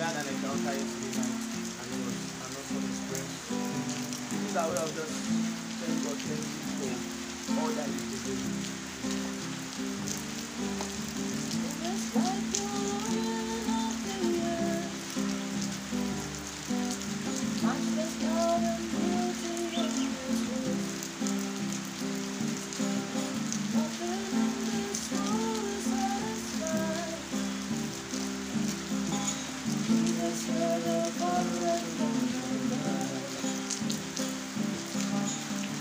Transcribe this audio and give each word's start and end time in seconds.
behind 0.00 0.16
an 0.16 0.32
and, 0.32 1.28
and 2.40 2.52
also 2.56 2.76
the. 2.80 3.20
This 4.32 4.42
is 4.48 4.56
our 4.56 4.68
way 4.72 4.80
of 4.80 4.88
just 4.96 5.12
saying 5.76 6.00
God, 6.00 6.16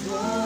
glory. 0.10 0.39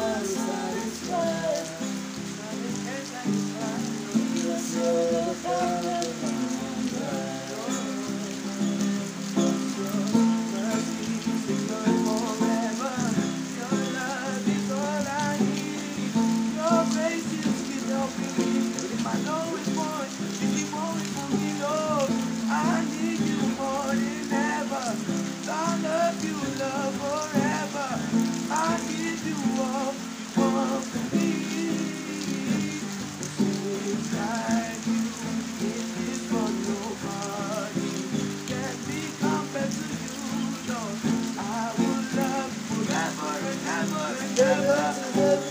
Forever, 44.36 44.96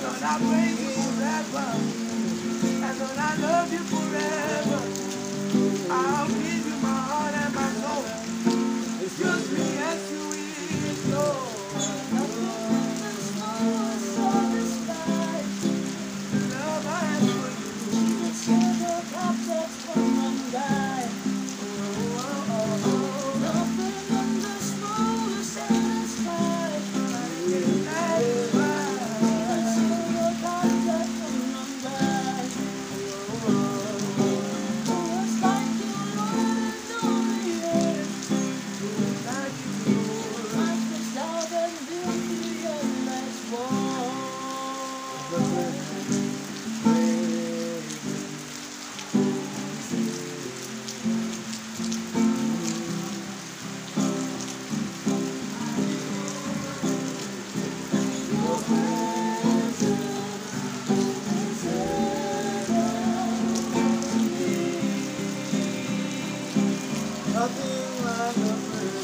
Lord, 0.03 0.23
I 0.25 0.39
praise 0.39 0.81
you 0.83 0.91
forever. 1.03 1.67
And 2.69 2.99
Lord, 3.01 3.19
I 3.19 3.37
love 3.37 3.73
you 3.73 3.81
forever. 3.81 4.72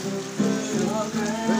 Sugar. 0.08 1.57